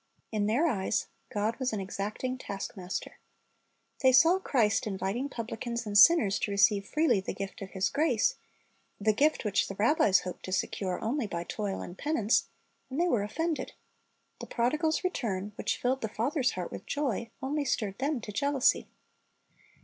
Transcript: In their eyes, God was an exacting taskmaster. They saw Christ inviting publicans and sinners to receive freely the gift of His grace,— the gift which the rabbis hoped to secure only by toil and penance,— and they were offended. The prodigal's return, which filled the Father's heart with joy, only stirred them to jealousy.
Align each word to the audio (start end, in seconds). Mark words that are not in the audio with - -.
In 0.31 0.47
their 0.47 0.65
eyes, 0.65 1.09
God 1.31 1.57
was 1.59 1.73
an 1.73 1.79
exacting 1.79 2.35
taskmaster. 2.39 3.19
They 4.01 4.11
saw 4.11 4.39
Christ 4.39 4.87
inviting 4.87 5.29
publicans 5.29 5.85
and 5.85 5.95
sinners 5.95 6.39
to 6.39 6.49
receive 6.49 6.87
freely 6.87 7.19
the 7.21 7.35
gift 7.35 7.61
of 7.61 7.69
His 7.69 7.87
grace,— 7.89 8.33
the 8.99 9.13
gift 9.13 9.45
which 9.45 9.67
the 9.67 9.75
rabbis 9.75 10.21
hoped 10.21 10.43
to 10.45 10.51
secure 10.51 10.99
only 11.03 11.27
by 11.27 11.43
toil 11.43 11.81
and 11.81 11.95
penance,— 11.95 12.47
and 12.89 12.99
they 12.99 13.07
were 13.07 13.21
offended. 13.21 13.73
The 14.39 14.47
prodigal's 14.47 15.03
return, 15.03 15.51
which 15.55 15.77
filled 15.77 16.01
the 16.01 16.09
Father's 16.09 16.53
heart 16.53 16.71
with 16.71 16.87
joy, 16.87 17.29
only 17.39 17.63
stirred 17.63 17.99
them 17.99 18.21
to 18.21 18.31
jealousy. 18.31 18.87